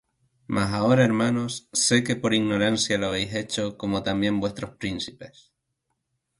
[0.47, 5.51] Mas ahora, hermanos, sé que por ignorancia lo habéis hecho, como también vuestros príncipes.